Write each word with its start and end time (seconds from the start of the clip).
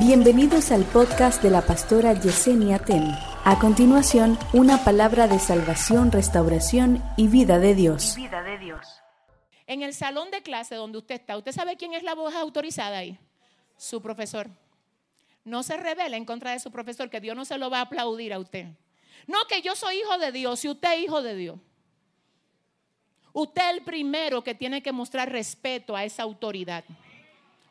Bienvenidos 0.00 0.72
al 0.72 0.84
podcast 0.86 1.42
de 1.42 1.50
la 1.50 1.60
pastora 1.60 2.14
Yesenia 2.14 2.78
Ten. 2.78 3.04
A 3.44 3.58
continuación, 3.60 4.38
una 4.54 4.82
palabra 4.82 5.28
de 5.28 5.38
salvación, 5.38 6.10
restauración 6.10 7.04
y 7.18 7.28
vida 7.28 7.58
de 7.58 7.74
Dios. 7.74 8.14
vida 8.16 8.42
de 8.42 8.56
Dios. 8.56 8.80
En 9.66 9.82
el 9.82 9.92
salón 9.92 10.30
de 10.30 10.42
clase 10.42 10.74
donde 10.74 10.96
usted 10.96 11.16
está, 11.16 11.36
¿usted 11.36 11.52
sabe 11.52 11.76
quién 11.76 11.92
es 11.92 12.02
la 12.02 12.14
voz 12.14 12.34
autorizada 12.34 12.96
ahí? 12.96 13.18
Su 13.76 14.00
profesor. 14.00 14.48
No 15.44 15.62
se 15.62 15.76
revela 15.76 16.16
en 16.16 16.24
contra 16.24 16.52
de 16.52 16.60
su 16.60 16.70
profesor, 16.70 17.10
que 17.10 17.20
Dios 17.20 17.36
no 17.36 17.44
se 17.44 17.58
lo 17.58 17.68
va 17.68 17.80
a 17.80 17.82
aplaudir 17.82 18.32
a 18.32 18.38
usted. 18.38 18.68
No, 19.26 19.36
que 19.50 19.60
yo 19.60 19.76
soy 19.76 19.96
hijo 19.96 20.16
de 20.16 20.32
Dios, 20.32 20.60
si 20.60 20.70
usted 20.70 20.94
es 20.94 21.04
hijo 21.04 21.20
de 21.20 21.34
Dios. 21.34 21.58
Usted 23.34 23.62
es 23.68 23.76
el 23.76 23.84
primero 23.84 24.42
que 24.42 24.54
tiene 24.54 24.82
que 24.82 24.92
mostrar 24.92 25.30
respeto 25.30 25.94
a 25.94 26.04
esa 26.04 26.22
autoridad. 26.22 26.84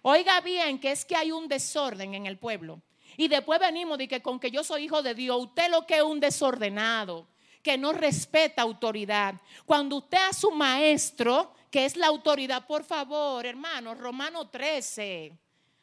Oiga 0.02 0.42
bien 0.42 0.80
que 0.80 0.92
es 0.92 1.06
que 1.06 1.16
hay 1.16 1.32
un 1.32 1.48
desorden 1.48 2.14
en 2.14 2.26
el 2.26 2.38
pueblo. 2.38 2.82
Y 3.18 3.28
después 3.28 3.60
venimos 3.60 3.98
de 3.98 4.08
que 4.08 4.22
con 4.22 4.40
que 4.40 4.52
yo 4.52 4.64
soy 4.64 4.86
hijo 4.86 5.02
de 5.02 5.14
Dios, 5.14 5.38
usted 5.42 5.70
lo 5.70 5.86
que 5.86 5.98
es 5.98 6.04
un 6.04 6.20
desordenado, 6.20 7.28
que 7.62 7.78
no 7.78 7.92
respeta 7.92 8.62
autoridad. 8.62 9.36
Cuando 9.66 9.98
usted 9.98 10.18
a 10.30 10.34
su 10.34 10.52
maestro, 10.52 11.54
que 11.70 11.86
es 11.86 11.96
la 11.96 12.08
autoridad, 12.08 12.66
por 12.66 12.84
favor, 12.84 13.46
hermano, 13.46 13.94
Romano 13.94 14.48
13. 14.48 15.38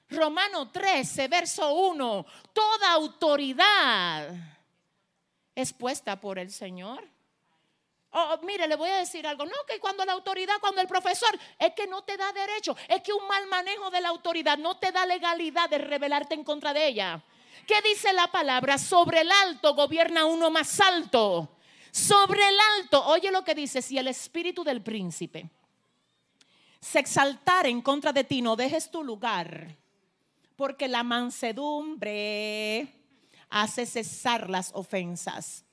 Romano 0.08 0.70
13, 0.70 1.28
verso 1.28 1.74
1. 1.74 2.26
Toda 2.52 2.92
autoridad 2.92 4.34
es 5.54 5.72
puesta 5.72 6.20
por 6.20 6.38
el 6.38 6.50
Señor. 6.50 7.15
Oh, 8.18 8.38
mire, 8.44 8.66
le 8.66 8.76
voy 8.76 8.88
a 8.88 8.96
decir 8.96 9.26
algo. 9.26 9.44
No, 9.44 9.52
que 9.68 9.78
cuando 9.78 10.02
la 10.02 10.12
autoridad, 10.14 10.54
cuando 10.58 10.80
el 10.80 10.88
profesor, 10.88 11.38
es 11.58 11.74
que 11.74 11.86
no 11.86 12.02
te 12.02 12.16
da 12.16 12.32
derecho. 12.32 12.74
Es 12.88 13.02
que 13.02 13.12
un 13.12 13.28
mal 13.28 13.46
manejo 13.46 13.90
de 13.90 14.00
la 14.00 14.08
autoridad 14.08 14.56
no 14.56 14.78
te 14.78 14.90
da 14.90 15.04
legalidad 15.04 15.68
de 15.68 15.76
rebelarte 15.76 16.34
en 16.34 16.42
contra 16.42 16.72
de 16.72 16.86
ella. 16.86 17.22
¿Qué 17.66 17.74
dice 17.82 18.14
la 18.14 18.28
palabra? 18.28 18.78
Sobre 18.78 19.20
el 19.20 19.30
alto 19.30 19.74
gobierna 19.74 20.24
uno 20.24 20.50
más 20.50 20.80
alto. 20.80 21.58
Sobre 21.90 22.40
el 22.48 22.56
alto. 22.78 23.04
Oye 23.04 23.30
lo 23.30 23.44
que 23.44 23.54
dice, 23.54 23.82
si 23.82 23.98
el 23.98 24.08
espíritu 24.08 24.64
del 24.64 24.80
príncipe 24.80 25.50
se 26.80 27.00
exaltara 27.00 27.68
en 27.68 27.82
contra 27.82 28.14
de 28.14 28.24
ti, 28.24 28.40
no 28.40 28.56
dejes 28.56 28.90
tu 28.90 29.04
lugar. 29.04 29.76
Porque 30.56 30.88
la 30.88 31.02
mansedumbre 31.02 32.94
hace 33.50 33.84
cesar 33.84 34.48
las 34.48 34.70
ofensas 34.72 35.66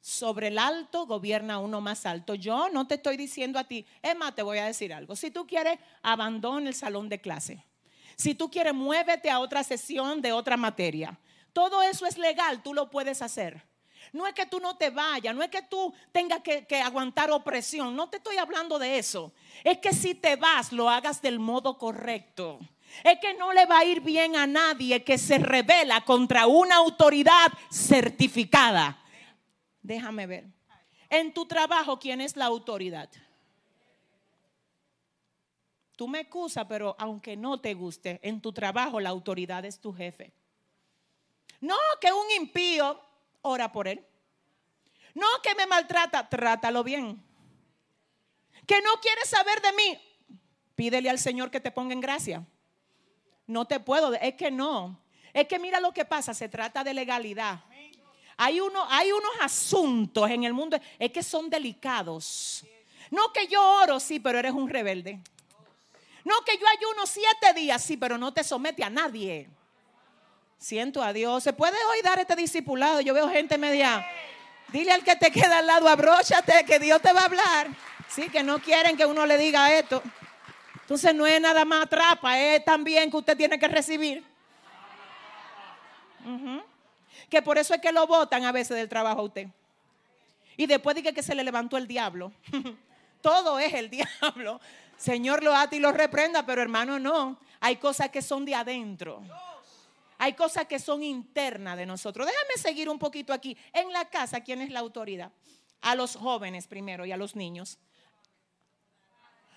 sobre 0.00 0.48
el 0.48 0.58
alto 0.58 1.06
gobierna 1.06 1.58
uno 1.58 1.80
más 1.80 2.06
alto. 2.06 2.34
Yo 2.34 2.68
no 2.70 2.86
te 2.86 2.94
estoy 2.94 3.16
diciendo 3.16 3.58
a 3.58 3.64
ti, 3.64 3.86
más, 4.16 4.34
te 4.34 4.42
voy 4.42 4.58
a 4.58 4.66
decir 4.66 4.92
algo. 4.92 5.14
Si 5.16 5.30
tú 5.30 5.46
quieres, 5.46 5.78
abandona 6.02 6.68
el 6.68 6.74
salón 6.74 7.08
de 7.08 7.20
clase. 7.20 7.64
Si 8.16 8.34
tú 8.34 8.50
quieres, 8.50 8.74
muévete 8.74 9.30
a 9.30 9.40
otra 9.40 9.62
sesión 9.64 10.20
de 10.20 10.32
otra 10.32 10.56
materia. 10.56 11.18
Todo 11.52 11.82
eso 11.82 12.06
es 12.06 12.18
legal, 12.18 12.62
tú 12.62 12.74
lo 12.74 12.90
puedes 12.90 13.22
hacer. 13.22 13.62
No 14.12 14.26
es 14.26 14.34
que 14.34 14.46
tú 14.46 14.58
no 14.60 14.76
te 14.76 14.90
vayas, 14.90 15.34
no 15.34 15.42
es 15.42 15.50
que 15.50 15.62
tú 15.62 15.94
tengas 16.10 16.40
que, 16.40 16.66
que, 16.66 16.80
aguantar 16.80 17.30
opresión, 17.30 17.94
no 17.94 18.08
te 18.08 18.16
estoy 18.16 18.38
hablando 18.38 18.78
de 18.78 18.98
eso. 18.98 19.32
Es 19.62 19.78
que 19.78 19.92
si 19.92 20.14
te 20.14 20.36
vas, 20.36 20.72
lo 20.72 20.90
hagas 20.90 21.22
del 21.22 21.38
modo 21.38 21.78
correcto. 21.78 22.58
Es 23.04 23.18
que 23.20 23.34
no 23.34 23.52
le 23.52 23.66
va 23.66 23.78
a 23.78 23.84
ir 23.84 24.00
bien 24.00 24.36
a 24.36 24.46
nadie 24.46 25.04
que 25.04 25.16
se 25.16 25.38
revela 25.38 26.00
contra 26.00 26.46
una 26.46 26.76
autoridad 26.76 27.52
certificada. 27.70 28.98
Déjame 29.82 30.26
ver. 30.26 30.46
En 31.08 31.34
tu 31.34 31.46
trabajo, 31.46 31.98
¿quién 31.98 32.20
es 32.20 32.36
la 32.36 32.46
autoridad? 32.46 33.10
Tú 35.96 36.08
me 36.08 36.20
excusas, 36.20 36.64
pero 36.66 36.96
aunque 36.98 37.36
no 37.36 37.60
te 37.60 37.74
guste, 37.74 38.20
en 38.22 38.40
tu 38.40 38.52
trabajo 38.52 39.00
la 39.00 39.10
autoridad 39.10 39.64
es 39.64 39.80
tu 39.80 39.92
jefe. 39.92 40.32
No, 41.60 41.76
que 42.00 42.12
un 42.12 42.30
impío, 42.40 42.98
ora 43.42 43.70
por 43.70 43.86
él. 43.86 44.04
No, 45.14 45.26
que 45.42 45.54
me 45.54 45.66
maltrata, 45.66 46.28
trátalo 46.28 46.82
bien. 46.82 47.22
Que 48.66 48.80
no 48.80 48.92
quiere 49.02 49.22
saber 49.26 49.60
de 49.60 49.72
mí, 49.72 50.38
pídele 50.74 51.10
al 51.10 51.18
Señor 51.18 51.50
que 51.50 51.60
te 51.60 51.70
ponga 51.70 51.92
en 51.92 52.00
gracia. 52.00 52.46
No 53.46 53.66
te 53.66 53.80
puedo, 53.80 54.14
es 54.14 54.34
que 54.34 54.50
no. 54.50 55.02
Es 55.32 55.48
que 55.48 55.58
mira 55.58 55.80
lo 55.80 55.92
que 55.92 56.04
pasa, 56.04 56.32
se 56.34 56.48
trata 56.48 56.82
de 56.82 56.94
legalidad. 56.94 57.64
Hay, 58.42 58.58
hay 58.88 59.12
unos 59.12 59.32
asuntos 59.42 60.30
en 60.30 60.44
el 60.44 60.54
mundo, 60.54 60.80
es 60.98 61.12
que 61.12 61.22
son 61.22 61.50
delicados. 61.50 62.64
No 63.10 63.30
que 63.34 63.46
yo 63.46 63.62
oro, 63.82 64.00
sí, 64.00 64.18
pero 64.18 64.38
eres 64.38 64.52
un 64.52 64.66
rebelde. 64.66 65.20
No 66.24 66.40
que 66.42 66.56
yo 66.56 66.64
ayuno 66.66 67.04
siete 67.04 67.52
días, 67.54 67.84
sí, 67.84 67.98
pero 67.98 68.16
no 68.16 68.32
te 68.32 68.42
somete 68.42 68.82
a 68.82 68.88
nadie. 68.88 69.46
Siento 70.56 71.02
a 71.02 71.12
Dios. 71.12 71.42
¿Se 71.42 71.52
puede 71.52 71.76
hoy 71.90 72.00
dar 72.02 72.18
este 72.18 72.34
discipulado? 72.34 73.02
Yo 73.02 73.12
veo 73.12 73.28
gente 73.28 73.58
media. 73.58 74.06
Dile 74.68 74.92
al 74.92 75.04
que 75.04 75.16
te 75.16 75.30
queda 75.30 75.58
al 75.58 75.66
lado, 75.66 75.86
abróchate, 75.86 76.64
que 76.64 76.78
Dios 76.78 77.02
te 77.02 77.12
va 77.12 77.20
a 77.20 77.24
hablar. 77.26 77.68
Sí, 78.08 78.30
que 78.30 78.42
no 78.42 78.58
quieren 78.58 78.96
que 78.96 79.04
uno 79.04 79.26
le 79.26 79.36
diga 79.36 79.70
esto. 79.74 80.02
Entonces 80.80 81.14
no 81.14 81.26
es 81.26 81.42
nada 81.42 81.66
más 81.66 81.84
atrapa, 81.84 82.38
es 82.40 82.64
también 82.64 83.10
que 83.10 83.18
usted 83.18 83.36
tiene 83.36 83.58
que 83.58 83.68
recibir. 83.68 84.24
Que 87.30 87.40
por 87.40 87.56
eso 87.56 87.72
es 87.72 87.80
que 87.80 87.92
lo 87.92 88.06
votan 88.06 88.44
a 88.44 88.52
veces 88.52 88.76
del 88.76 88.88
trabajo 88.88 89.20
a 89.20 89.24
usted. 89.24 89.48
Y 90.56 90.66
después 90.66 90.96
dice 90.96 91.14
que 91.14 91.22
se 91.22 91.34
le 91.34 91.44
levantó 91.44 91.76
el 91.76 91.86
diablo. 91.86 92.32
Todo 93.22 93.58
es 93.58 93.72
el 93.72 93.88
diablo. 94.20 94.60
Señor 94.96 95.42
lo 95.42 95.54
ata 95.54 95.76
y 95.76 95.78
lo 95.78 95.92
reprenda, 95.92 96.44
pero 96.44 96.60
hermano 96.60 96.98
no. 96.98 97.38
Hay 97.60 97.76
cosas 97.76 98.10
que 98.10 98.20
son 98.20 98.44
de 98.44 98.54
adentro. 98.54 99.22
Hay 100.18 100.34
cosas 100.34 100.66
que 100.66 100.78
son 100.78 101.02
internas 101.02 101.78
de 101.78 101.86
nosotros. 101.86 102.26
Déjame 102.26 102.54
seguir 102.56 102.88
un 102.90 102.98
poquito 102.98 103.32
aquí. 103.32 103.56
En 103.72 103.90
la 103.92 104.04
casa, 104.10 104.40
¿quién 104.40 104.60
es 104.60 104.70
la 104.70 104.80
autoridad? 104.80 105.32
A 105.80 105.94
los 105.94 106.16
jóvenes 106.16 106.66
primero 106.66 107.06
y 107.06 107.12
a 107.12 107.16
los 107.16 107.36
niños. 107.36 107.78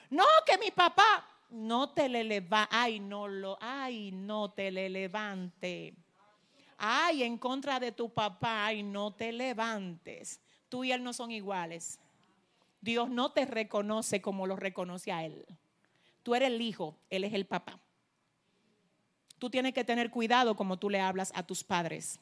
No, 0.10 0.24
que 0.46 0.58
mi 0.58 0.72
papá 0.72 1.28
no 1.50 1.90
te 1.90 2.08
le 2.08 2.24
levante. 2.24 2.70
Ay, 2.72 3.02
no 3.02 3.28
lo, 3.28 3.58
ay, 3.60 4.12
no 4.14 4.52
te 4.52 4.72
le 4.72 4.90
levante 4.90 5.96
ay, 6.86 7.24
en 7.24 7.38
contra 7.38 7.80
de 7.80 7.94
tu 7.94 8.10
papá, 8.10 8.74
y 8.74 8.84
no 8.84 9.14
te 9.14 9.32
levantes. 9.32 10.42
Tú 10.68 10.84
y 10.84 10.92
él 10.92 11.02
no 11.02 11.14
son 11.14 11.32
iguales. 11.32 11.98
Dios 12.82 13.10
no 13.10 13.32
te 13.32 13.46
reconoce 13.46 14.22
como 14.22 14.46
lo 14.46 14.58
reconoce 14.58 15.14
a 15.14 15.24
él. 15.24 15.46
Tú 16.24 16.36
eres 16.36 16.50
el 16.50 16.62
hijo, 16.62 16.98
él 17.10 17.24
es 17.24 17.34
el 17.34 17.46
papá. 17.46 17.80
Tú 19.40 19.50
tienes 19.50 19.74
que 19.74 19.86
tener 19.86 20.10
cuidado 20.10 20.58
como 20.58 20.78
tú 20.78 20.90
le 20.90 21.00
hablas 21.00 21.32
a 21.36 21.44
tus 21.44 21.64
padres. 21.64 22.20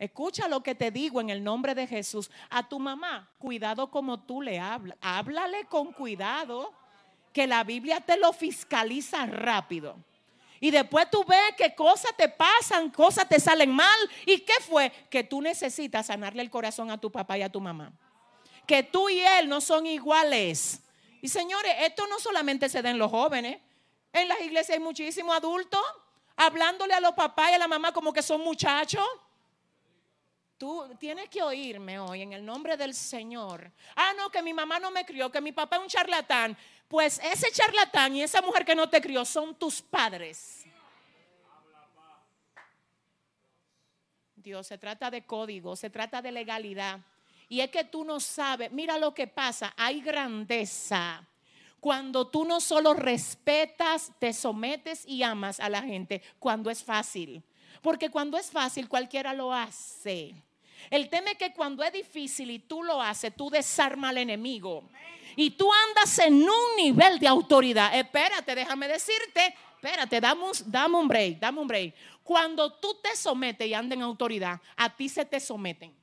Escucha 0.00 0.48
lo 0.48 0.64
que 0.64 0.74
te 0.74 0.90
digo 0.90 1.20
en 1.20 1.30
el 1.30 1.44
nombre 1.44 1.76
de 1.76 1.86
Jesús. 1.86 2.28
A 2.50 2.68
tu 2.68 2.80
mamá, 2.80 3.30
cuidado 3.38 3.90
como 3.92 4.18
tú 4.18 4.42
le 4.42 4.58
hablas. 4.58 4.98
Háblale 5.00 5.66
con 5.66 5.92
cuidado, 5.92 6.72
que 7.32 7.46
la 7.46 7.62
Biblia 7.62 8.00
te 8.00 8.16
lo 8.16 8.32
fiscaliza 8.32 9.26
rápido. 9.26 9.96
Y 10.60 10.70
después 10.70 11.10
tú 11.10 11.24
ves 11.24 11.54
que 11.56 11.74
cosas 11.74 12.12
te 12.16 12.28
pasan, 12.28 12.90
cosas 12.90 13.28
te 13.28 13.38
salen 13.40 13.70
mal. 13.70 13.98
¿Y 14.24 14.40
qué 14.40 14.54
fue? 14.60 14.90
Que 15.10 15.24
tú 15.24 15.40
necesitas 15.40 16.06
sanarle 16.06 16.42
el 16.42 16.50
corazón 16.50 16.90
a 16.90 16.98
tu 16.98 17.10
papá 17.10 17.38
y 17.38 17.42
a 17.42 17.50
tu 17.50 17.60
mamá. 17.60 17.92
Que 18.66 18.82
tú 18.82 19.08
y 19.08 19.20
él 19.20 19.48
no 19.48 19.60
son 19.60 19.86
iguales. 19.86 20.80
Y 21.22 21.28
señores, 21.28 21.74
esto 21.80 22.06
no 22.06 22.18
solamente 22.18 22.68
se 22.68 22.82
da 22.82 22.90
en 22.90 22.98
los 22.98 23.10
jóvenes. 23.10 23.58
En 24.12 24.28
las 24.28 24.40
iglesias 24.40 24.78
hay 24.78 24.82
muchísimos 24.82 25.36
adultos 25.36 25.80
hablándole 26.36 26.94
a 26.94 27.00
los 27.00 27.12
papás 27.12 27.50
y 27.50 27.54
a 27.54 27.58
la 27.58 27.68
mamá 27.68 27.92
como 27.92 28.12
que 28.12 28.22
son 28.22 28.42
muchachos. 28.42 29.04
Tú 30.58 30.88
tienes 30.98 31.28
que 31.28 31.42
oírme 31.42 31.98
hoy 31.98 32.22
en 32.22 32.32
el 32.32 32.44
nombre 32.44 32.78
del 32.78 32.94
Señor. 32.94 33.70
Ah, 33.94 34.12
no, 34.16 34.30
que 34.30 34.40
mi 34.42 34.54
mamá 34.54 34.78
no 34.78 34.90
me 34.90 35.04
crió, 35.04 35.30
que 35.30 35.40
mi 35.42 35.52
papá 35.52 35.76
es 35.76 35.82
un 35.82 35.88
charlatán. 35.88 36.56
Pues 36.88 37.20
ese 37.24 37.50
charlatán 37.50 38.14
y 38.14 38.22
esa 38.22 38.40
mujer 38.42 38.64
que 38.64 38.74
no 38.74 38.88
te 38.88 39.00
crió 39.00 39.24
son 39.24 39.54
tus 39.54 39.82
padres. 39.82 40.64
Dios, 44.36 44.68
se 44.68 44.78
trata 44.78 45.10
de 45.10 45.26
código, 45.26 45.74
se 45.74 45.90
trata 45.90 46.22
de 46.22 46.30
legalidad. 46.30 47.00
Y 47.48 47.60
es 47.60 47.70
que 47.70 47.82
tú 47.82 48.04
no 48.04 48.20
sabes, 48.20 48.70
mira 48.70 48.98
lo 48.98 49.12
que 49.12 49.26
pasa, 49.26 49.74
hay 49.76 50.00
grandeza. 50.00 51.26
Cuando 51.80 52.28
tú 52.28 52.44
no 52.44 52.60
solo 52.60 52.94
respetas, 52.94 54.12
te 54.18 54.32
sometes 54.32 55.04
y 55.06 55.22
amas 55.24 55.58
a 55.58 55.68
la 55.68 55.82
gente, 55.82 56.22
cuando 56.38 56.70
es 56.70 56.82
fácil. 56.82 57.42
Porque 57.82 58.10
cuando 58.10 58.38
es 58.38 58.50
fácil, 58.50 58.88
cualquiera 58.88 59.32
lo 59.34 59.52
hace. 59.52 60.45
El 60.90 61.08
tema 61.08 61.30
es 61.30 61.38
que 61.38 61.52
cuando 61.52 61.82
es 61.82 61.92
difícil 61.92 62.50
y 62.50 62.58
tú 62.58 62.82
lo 62.82 63.00
haces, 63.00 63.34
tú 63.34 63.50
desarmas 63.50 64.10
al 64.10 64.18
enemigo 64.18 64.88
y 65.34 65.50
tú 65.50 65.68
andas 65.88 66.18
en 66.18 66.42
un 66.42 66.76
nivel 66.76 67.18
de 67.18 67.28
autoridad, 67.28 67.94
espérate, 67.94 68.54
déjame 68.54 68.88
decirte, 68.88 69.54
espérate, 69.74 70.20
dame 70.20 70.96
un, 70.96 71.08
break, 71.08 71.38
dame 71.38 71.60
un 71.60 71.68
break. 71.68 71.94
Cuando 72.22 72.72
tú 72.72 72.96
te 73.02 73.14
sometes 73.14 73.66
y 73.66 73.74
andas 73.74 73.96
en 73.96 74.02
autoridad, 74.02 74.60
a 74.76 74.94
ti 74.94 75.08
se 75.08 75.24
te 75.24 75.38
someten. 75.38 75.94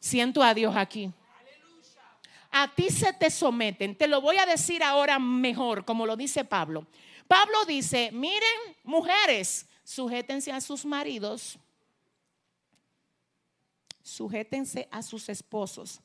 Siento 0.00 0.42
a 0.42 0.52
Dios 0.52 0.74
aquí. 0.76 1.10
A 2.62 2.74
ti 2.74 2.90
se 2.90 3.12
te 3.12 3.30
someten. 3.30 3.94
Te 3.96 4.08
lo 4.08 4.20
voy 4.20 4.38
a 4.38 4.46
decir 4.46 4.82
ahora 4.82 5.18
mejor, 5.18 5.84
como 5.84 6.06
lo 6.06 6.16
dice 6.16 6.44
Pablo. 6.44 6.86
Pablo 7.28 7.64
dice, 7.66 8.10
miren, 8.12 8.76
mujeres, 8.82 9.66
sujétense 9.84 10.52
a 10.52 10.60
sus 10.60 10.86
maridos, 10.86 11.58
sujétense 14.02 14.88
a 14.90 15.02
sus 15.02 15.28
esposos. 15.28 16.00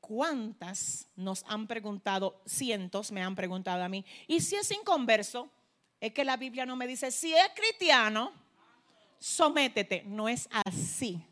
¿Cuántas 0.00 1.08
nos 1.14 1.44
han 1.46 1.66
preguntado? 1.66 2.40
Cientos 2.46 3.12
me 3.12 3.22
han 3.22 3.36
preguntado 3.36 3.84
a 3.84 3.88
mí. 3.88 4.04
¿Y 4.26 4.40
si 4.40 4.56
es 4.56 4.70
inconverso? 4.70 5.50
Es 6.00 6.12
que 6.12 6.24
la 6.24 6.36
Biblia 6.36 6.64
no 6.64 6.74
me 6.74 6.86
dice, 6.86 7.10
si 7.10 7.34
es 7.34 7.48
cristiano, 7.54 8.32
sométete. 9.18 10.02
No 10.06 10.28
es 10.28 10.48
así. 10.64 11.22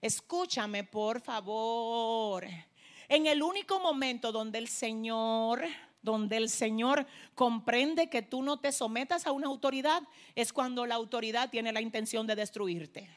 Escúchame, 0.00 0.84
por 0.84 1.20
favor. 1.20 2.46
En 3.08 3.26
el 3.26 3.42
único 3.42 3.80
momento 3.80 4.32
donde 4.32 4.58
el 4.58 4.68
Señor, 4.68 5.62
donde 6.02 6.36
el 6.36 6.48
Señor 6.48 7.06
comprende 7.34 8.08
que 8.08 8.22
tú 8.22 8.42
no 8.42 8.58
te 8.58 8.72
sometas 8.72 9.26
a 9.26 9.32
una 9.32 9.46
autoridad, 9.46 10.02
es 10.34 10.52
cuando 10.52 10.86
la 10.86 10.94
autoridad 10.94 11.50
tiene 11.50 11.72
la 11.72 11.80
intención 11.80 12.26
de 12.26 12.36
destruirte. 12.36 13.08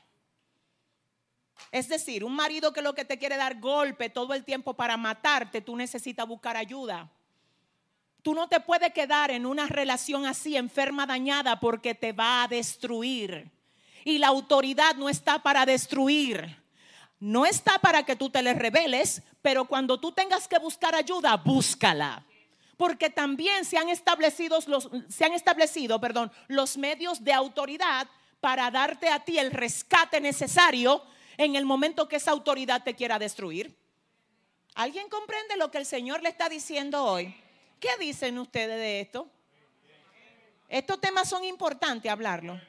Es 1.71 1.89
decir, 1.89 2.23
un 2.23 2.35
marido 2.35 2.73
que 2.73 2.81
lo 2.81 2.95
que 2.95 3.05
te 3.05 3.17
quiere 3.17 3.37
dar 3.37 3.59
golpe 3.59 4.09
todo 4.09 4.33
el 4.33 4.43
tiempo 4.43 4.73
para 4.73 4.97
matarte, 4.97 5.61
tú 5.61 5.75
necesitas 5.75 6.27
buscar 6.27 6.57
ayuda. 6.57 7.11
Tú 8.21 8.33
no 8.33 8.49
te 8.49 8.59
puedes 8.59 8.93
quedar 8.93 9.31
en 9.31 9.45
una 9.45 9.67
relación 9.67 10.25
así, 10.25 10.57
enferma, 10.57 11.05
dañada, 11.05 11.59
porque 11.59 11.95
te 11.95 12.11
va 12.11 12.43
a 12.43 12.47
destruir. 12.47 13.49
Y 14.03 14.17
la 14.17 14.27
autoridad 14.27 14.95
no 14.95 15.09
está 15.09 15.39
para 15.41 15.65
destruir. 15.65 16.58
No 17.19 17.45
está 17.45 17.79
para 17.79 18.03
que 18.03 18.15
tú 18.15 18.29
te 18.29 18.41
le 18.41 18.53
reveles, 18.53 19.21
pero 19.41 19.65
cuando 19.65 19.99
tú 19.99 20.11
tengas 20.11 20.47
que 20.47 20.57
buscar 20.57 20.95
ayuda, 20.95 21.35
búscala. 21.37 22.25
Porque 22.77 23.09
también 23.09 23.65
se 23.65 23.77
han 23.77 23.89
establecido 23.89 24.57
los, 24.67 24.89
se 25.09 25.25
han 25.25 25.33
establecido, 25.33 25.99
perdón, 25.99 26.31
los 26.47 26.77
medios 26.77 27.23
de 27.23 27.33
autoridad 27.33 28.07
para 28.39 28.71
darte 28.71 29.09
a 29.09 29.19
ti 29.19 29.37
el 29.37 29.51
rescate 29.51 30.21
necesario 30.21 31.03
en 31.37 31.55
el 31.55 31.65
momento 31.65 32.07
que 32.07 32.15
esa 32.15 32.31
autoridad 32.31 32.83
te 32.83 32.95
quiera 32.95 33.19
destruir. 33.19 33.77
¿Alguien 34.75 35.09
comprende 35.09 35.57
lo 35.57 35.71
que 35.71 35.77
el 35.77 35.85
Señor 35.85 36.23
le 36.23 36.29
está 36.29 36.47
diciendo 36.47 37.03
hoy? 37.03 37.35
¿Qué 37.81 37.89
dicen 37.99 38.37
ustedes 38.39 38.77
de 38.77 39.01
esto? 39.01 39.29
Estos 40.69 41.01
temas 41.01 41.27
son 41.27 41.43
importantes 41.43 42.09
hablarlo. 42.09 42.61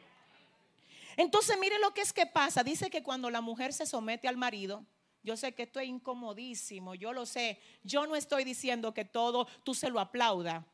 Entonces, 1.16 1.56
mire 1.60 1.78
lo 1.78 1.92
que 1.92 2.00
es 2.00 2.12
que 2.12 2.26
pasa. 2.26 2.62
Dice 2.62 2.90
que 2.90 3.02
cuando 3.02 3.30
la 3.30 3.40
mujer 3.40 3.72
se 3.72 3.86
somete 3.86 4.28
al 4.28 4.36
marido, 4.36 4.84
yo 5.22 5.36
sé 5.36 5.52
que 5.52 5.64
esto 5.64 5.80
es 5.80 5.88
incomodísimo, 5.88 6.94
yo 6.94 7.12
lo 7.12 7.26
sé. 7.26 7.60
Yo 7.82 8.06
no 8.06 8.16
estoy 8.16 8.44
diciendo 8.44 8.94
que 8.94 9.04
todo 9.04 9.46
tú 9.64 9.74
se 9.74 9.90
lo 9.90 10.00
aplauda. 10.00 10.66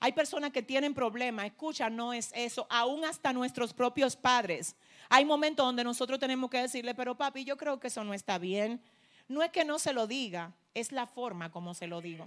Hay 0.00 0.12
personas 0.12 0.50
que 0.50 0.62
tienen 0.62 0.94
problemas, 0.94 1.46
escucha, 1.46 1.88
no 1.88 2.12
es 2.12 2.32
eso, 2.34 2.66
aún 2.70 3.04
hasta 3.04 3.32
nuestros 3.32 3.72
propios 3.72 4.16
padres. 4.16 4.74
Hay 5.08 5.24
momentos 5.24 5.64
donde 5.64 5.84
nosotros 5.84 6.18
tenemos 6.18 6.50
que 6.50 6.58
decirle, 6.58 6.94
pero 6.94 7.16
papi, 7.16 7.44
yo 7.44 7.56
creo 7.56 7.78
que 7.78 7.86
eso 7.86 8.02
no 8.02 8.12
está 8.12 8.38
bien. 8.38 8.82
No 9.28 9.44
es 9.44 9.50
que 9.50 9.64
no 9.64 9.78
se 9.78 9.92
lo 9.92 10.08
diga, 10.08 10.52
es 10.74 10.90
la 10.90 11.06
forma 11.06 11.52
como 11.52 11.74
se 11.74 11.86
lo 11.86 12.00
digo. 12.00 12.26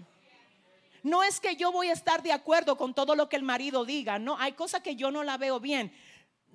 No 1.04 1.22
es 1.22 1.42
que 1.42 1.58
yo 1.58 1.72
voy 1.72 1.90
a 1.90 1.94
estar 1.94 2.24
de 2.24 2.32
acuerdo 2.32 2.78
con 2.78 2.94
todo 2.94 3.16
lo 3.16 3.28
que 3.28 3.36
el 3.36 3.44
marido 3.44 3.86
diga, 3.86 4.20
no, 4.20 4.40
hay 4.40 4.54
cosas 4.54 4.82
que 4.82 4.96
yo 4.96 5.12
no 5.12 5.24
la 5.24 5.38
veo 5.38 5.60
bien, 5.60 5.92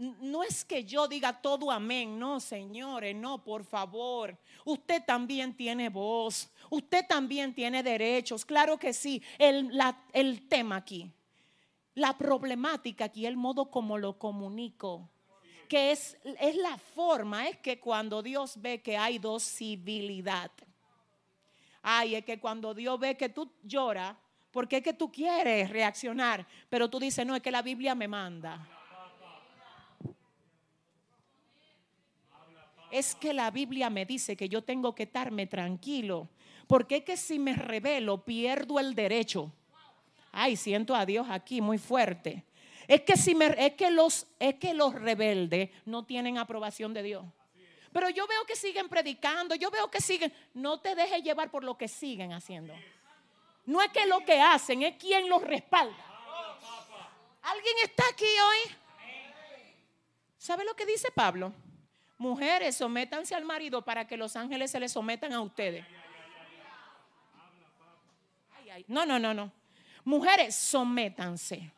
no 0.01 0.43
es 0.43 0.65
que 0.65 0.85
yo 0.85 1.07
diga 1.07 1.43
todo 1.43 1.71
amén, 1.71 2.19
no, 2.19 2.41
señores, 2.41 3.15
no, 3.15 3.45
por 3.45 3.65
favor. 3.65 4.37
Usted 4.65 5.05
también 5.05 5.55
tiene 5.55 5.91
voz, 5.91 6.51
usted 6.71 7.05
también 7.07 7.55
tiene 7.55 7.83
derechos, 7.83 8.45
claro 8.45 8.79
que 8.79 8.95
sí. 8.95 9.23
El, 9.39 9.71
el 10.13 10.49
tema 10.49 10.77
aquí, 10.77 11.11
la 11.95 12.17
problemática 12.17 13.07
aquí, 13.07 13.27
el 13.27 13.37
modo 13.37 13.71
como 13.71 13.99
lo 13.99 14.19
comunico, 14.19 15.09
que 15.69 15.93
es, 15.93 16.17
es 16.25 16.57
la 16.57 16.79
forma, 16.79 17.49
es 17.49 17.59
que 17.59 17.79
cuando 17.79 18.23
Dios 18.23 18.55
ve 18.61 18.81
que 18.81 18.97
hay 18.97 19.19
dosibilidad, 19.19 20.51
ay, 21.83 22.15
es 22.15 22.25
que 22.25 22.41
cuando 22.41 22.73
Dios 22.73 22.99
ve 22.99 23.19
que 23.19 23.29
tú 23.29 23.53
lloras, 23.63 24.17
porque 24.51 24.79
es 24.79 24.83
que 24.83 24.95
tú 24.95 25.13
quieres 25.13 25.69
reaccionar, 25.69 26.47
pero 26.71 26.89
tú 26.89 26.99
dices, 26.99 27.25
no, 27.27 27.37
es 27.37 27.43
que 27.43 27.51
la 27.51 27.63
Biblia 27.63 27.95
me 27.95 28.09
manda. 28.09 28.67
Es 32.91 33.15
que 33.15 33.33
la 33.33 33.51
Biblia 33.51 33.91
me 33.91 34.07
dice 34.07 34.37
que 34.37 34.49
yo 34.49 34.63
tengo 34.63 34.95
que 34.95 35.05
estarme 35.05 35.47
tranquilo, 35.47 36.29
porque 36.67 36.97
es 36.97 37.05
que 37.05 37.17
si 37.17 37.39
me 37.39 37.55
revelo 37.55 38.25
pierdo 38.25 38.79
el 38.79 38.95
derecho. 38.95 39.53
Ay, 40.33 40.57
siento 40.57 40.95
a 40.95 41.05
Dios 41.05 41.27
aquí 41.29 41.61
muy 41.61 41.79
fuerte. 41.79 42.45
Es 42.87 43.03
que 43.03 43.17
si 43.17 43.35
me 43.35 43.47
es 43.59 43.75
que 43.75 43.91
los 43.91 44.27
es 44.39 44.57
que 44.57 44.75
los 44.75 44.95
rebeldes 44.95 45.71
no 45.85 46.05
tienen 46.05 46.39
aprobación 46.39 46.93
de 46.93 47.03
Dios. 47.03 47.25
Pero 47.93 48.09
yo 48.09 48.27
veo 48.27 48.45
que 48.47 48.55
siguen 48.55 48.89
predicando, 48.89 49.55
yo 49.55 49.71
veo 49.71 49.91
que 49.91 50.01
siguen, 50.01 50.33
no 50.55 50.81
te 50.81 50.95
dejes 50.95 51.23
llevar 51.23 51.51
por 51.51 51.65
lo 51.65 51.77
que 51.77 51.89
siguen 51.89 52.33
haciendo. 52.33 52.73
No 53.67 53.83
es 53.83 53.91
que 53.91 54.07
lo 54.07 54.21
que 54.25 54.41
hacen, 54.41 54.83
es 54.83 54.97
quien 54.97 55.29
los 55.29 55.43
respalda. 55.43 55.97
¿Alguien 57.43 57.75
está 57.83 58.05
aquí 58.11 58.25
hoy? 58.25 58.77
¿Sabe 60.39 60.65
lo 60.65 60.75
que 60.75 60.87
dice 60.87 61.11
Pablo? 61.11 61.53
Mujeres, 62.21 62.77
sométanse 62.77 63.35
al 63.35 63.47
marido 63.47 63.81
para 63.81 64.07
que 64.07 64.15
los 64.15 64.37
ángeles 64.37 64.71
se 64.71 64.79
le 64.79 64.91
sometan 64.91 65.33
a 65.33 65.41
ustedes. 65.41 65.87
No, 68.87 69.07
no, 69.07 69.19
no, 69.19 69.33
no. 69.33 69.51
Mujeres, 70.05 70.55
sométanse. 70.55 71.73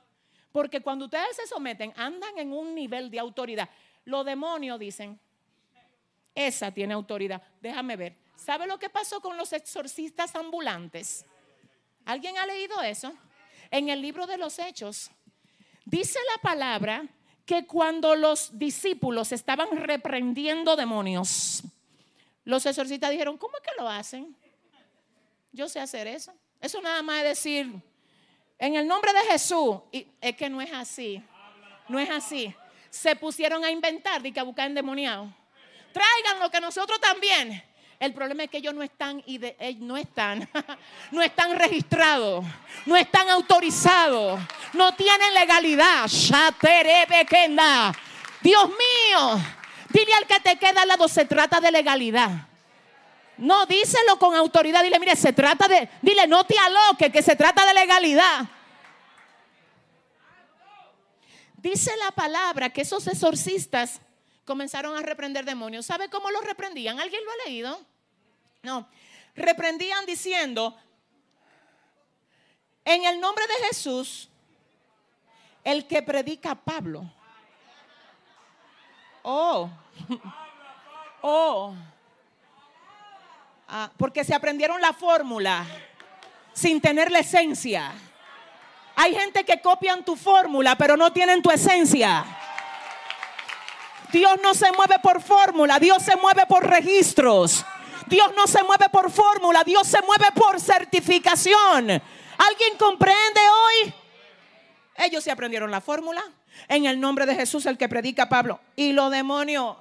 Porque 0.50 0.81
cuando 0.81 1.05
ustedes 1.05 1.37
se 1.37 1.47
someten, 1.47 1.93
andan 1.94 2.37
en 2.39 2.53
un 2.53 2.75
nivel 2.75 3.09
de 3.09 3.21
autoridad. 3.21 3.71
Los 4.05 4.27
demonios 4.27 4.81
dicen, 4.81 5.17
esa 6.35 6.73
tiene 6.73 6.93
autoridad. 6.93 7.41
Déjame 7.61 7.94
ver. 7.94 8.17
¿Sabe 8.35 8.67
lo 8.67 8.81
que 8.81 8.91
pasó 8.91 9.21
con 9.21 9.37
los 9.37 9.53
exorcistas 9.53 10.35
ambulantes? 10.35 11.25
¿Alguien 12.05 12.37
ha 12.39 12.47
leído 12.47 12.83
eso? 12.83 13.15
En 13.71 13.91
el 13.91 14.03
libro 14.03 14.27
de 14.27 14.39
los 14.39 14.59
Hechos. 14.59 15.09
Dice 15.85 16.19
la 16.35 16.43
palabra 16.43 17.06
que 17.47 17.67
cuando 17.67 18.15
los 18.15 18.59
discípulos 18.59 19.33
estaban 19.33 19.69
reprendiendo 19.77 20.77
demonios, 20.77 21.62
los 22.44 22.65
exorcistas 22.67 23.11
dijeron, 23.11 23.37
¿cómo 23.37 23.56
es 23.56 23.62
que 23.62 23.81
lo 23.81 23.89
hacen? 23.89 24.37
Yo 25.53 25.69
sé 25.69 25.81
hacer 25.81 26.06
eso. 26.06 26.33
Eso 26.61 26.81
nada 26.81 27.03
más 27.03 27.19
es 27.19 27.25
decir, 27.25 27.73
en 28.59 28.77
el 28.77 28.87
nombre 28.87 29.12
de 29.12 29.33
Jesús, 29.33 29.79
y 29.91 30.06
es 30.20 30.37
que 30.37 30.49
no 30.49 30.61
es 30.61 30.72
así, 30.72 31.22
no 31.89 31.99
es 31.99 32.08
así. 32.11 32.55
Se 32.91 33.17
pusieron 33.17 33.65
a 33.65 33.70
inventar 33.70 34.25
y 34.25 34.32
que 34.32 34.41
a 34.41 34.44
buscar 34.44 34.69
endemoniados. 34.69 35.29
Traigan 35.93 36.41
lo 36.41 36.51
que 36.51 36.61
nosotros 36.61 37.01
también. 37.01 37.63
El 38.03 38.15
problema 38.15 38.43
es 38.43 38.51
que 38.51 38.56
ellos 38.56 38.75
no 38.75 38.82
están, 38.82 39.23
eh, 39.29 39.77
no 39.79 39.97
están, 39.97 40.51
no 41.13 41.23
están 41.23 41.56
registrados, 41.56 42.44
no 42.85 42.97
están 42.97 43.31
autorizados, 43.31 44.41
no 44.73 44.93
tienen 44.97 45.32
legalidad. 45.32 46.11
Dios 48.41 48.69
mío, 48.69 49.41
dile 49.91 50.15
al 50.15 50.27
que 50.27 50.41
te 50.41 50.56
queda 50.56 50.82
al 50.82 50.89
lado, 50.89 51.06
se 51.06 51.27
trata 51.27 51.61
de 51.61 51.71
legalidad. 51.71 52.49
No, 53.37 53.67
díselo 53.67 54.19
con 54.19 54.35
autoridad. 54.35 54.82
Dile, 54.82 54.99
mire, 54.99 55.15
se 55.15 55.32
trata 55.32 55.69
de. 55.69 55.89
Dile, 56.03 56.27
no 56.27 56.43
te 56.43 56.56
aloque, 56.59 57.13
que 57.13 57.23
se 57.23 57.37
trata 57.37 57.65
de 57.65 57.73
legalidad. 57.73 58.49
Dice 61.56 61.97
la 61.99 62.11
palabra 62.11 62.71
que 62.71 62.81
esos 62.81 63.06
exorcistas 63.06 64.01
comenzaron 64.44 64.97
a 64.97 65.03
reprender 65.03 65.44
demonios. 65.44 65.87
¿Sabe 65.87 66.11
cómo 66.11 66.32
los 66.32 66.43
reprendían? 66.43 66.99
¿Alguien 66.99 67.25
lo 67.25 67.31
ha 67.31 67.47
leído? 67.47 67.92
No, 68.63 68.87
reprendían 69.35 70.07
diciendo, 70.07 70.77
en 72.85 73.05
el 73.05 73.21
nombre 73.21 73.45
de 73.49 73.67
Jesús, 73.67 74.29
el 75.65 75.85
que 75.89 76.01
predica 76.01 76.55
Pablo. 76.55 77.11
Oh, 79.23 79.69
oh, 81.23 81.75
ah, 83.69 83.91
porque 83.97 84.23
se 84.23 84.33
aprendieron 84.33 84.81
la 84.81 84.93
fórmula 84.93 85.67
sin 86.53 86.81
tener 86.81 87.11
la 87.11 87.19
esencia. 87.19 87.93
Hay 88.95 89.13
gente 89.13 89.45
que 89.45 89.61
copian 89.61 90.05
tu 90.05 90.15
fórmula, 90.15 90.77
pero 90.77 90.97
no 90.97 91.13
tienen 91.13 91.43
tu 91.43 91.51
esencia. 91.51 92.25
Dios 94.13 94.39
no 94.41 94.55
se 94.55 94.71
mueve 94.71 95.01
por 95.01 95.21
fórmula, 95.21 95.81
Dios 95.81 96.01
se 96.03 96.15
mueve 96.15 96.47
por 96.47 96.65
registros. 96.65 97.65
Dios 98.13 98.31
no 98.37 98.47
se 98.47 98.63
mueve 98.63 98.91
por 98.91 99.11
fórmula, 99.11 99.65
Dios 99.65 99.89
se 99.89 100.03
mueve 100.03 100.27
por 100.35 100.61
certificación. 100.61 101.91
¿Alguien 101.91 102.77
comprende 102.79 103.41
hoy? 103.41 103.95
Ellos 104.97 105.25
se 105.25 105.31
aprendieron 105.31 105.71
la 105.71 105.81
fórmula. 105.81 106.23
En 106.69 106.85
el 106.85 107.01
nombre 107.01 107.25
de 107.25 107.35
Jesús, 107.35 107.65
el 107.65 107.79
que 107.79 107.89
predica 107.89 108.29
Pablo. 108.29 108.61
Y 108.77 108.93
los 108.93 109.11
demonios. 109.11 109.79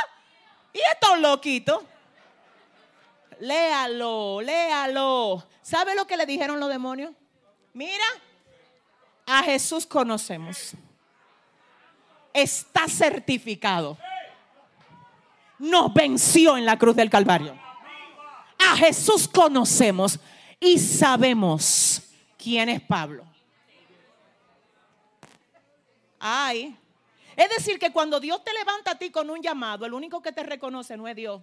y 0.74 0.78
estos 0.92 1.18
loquitos. 1.20 1.82
Léalo, 3.40 4.42
léalo. 4.42 5.42
¿Sabe 5.62 5.94
lo 5.94 6.06
que 6.06 6.18
le 6.18 6.26
dijeron 6.26 6.60
los 6.60 6.68
demonios? 6.68 7.14
Mira, 7.72 8.04
a 9.24 9.42
Jesús 9.42 9.86
conocemos. 9.86 10.72
Está 12.34 12.88
certificado. 12.88 13.96
Nos 15.58 15.92
venció 15.92 16.56
en 16.56 16.64
la 16.64 16.78
cruz 16.78 16.96
del 16.96 17.10
Calvario. 17.10 17.56
A 18.58 18.76
Jesús 18.76 19.28
conocemos 19.28 20.18
y 20.58 20.78
sabemos 20.78 22.02
quién 22.38 22.68
es 22.68 22.80
Pablo. 22.80 23.24
Ay. 26.18 26.76
Es 27.36 27.50
decir, 27.50 27.78
que 27.78 27.92
cuando 27.92 28.20
Dios 28.20 28.42
te 28.44 28.52
levanta 28.52 28.92
a 28.92 28.94
ti 28.98 29.10
con 29.10 29.28
un 29.28 29.42
llamado, 29.42 29.84
el 29.84 29.92
único 29.92 30.22
que 30.22 30.32
te 30.32 30.42
reconoce 30.42 30.96
no 30.96 31.08
es 31.08 31.16
Dios. 31.16 31.42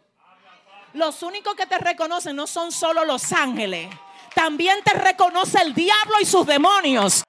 Los 0.93 1.23
únicos 1.23 1.55
que 1.55 1.65
te 1.65 1.77
reconocen 1.77 2.35
no 2.35 2.47
son 2.47 2.71
solo 2.71 3.05
los 3.05 3.31
ángeles. 3.31 3.89
También 4.33 4.79
te 4.83 4.93
reconoce 4.93 5.61
el 5.61 5.73
diablo 5.73 6.15
y 6.21 6.25
sus 6.25 6.45
demonios. 6.45 7.23